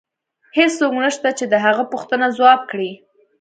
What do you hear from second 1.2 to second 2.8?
چې د هغه پوښتنه ځواب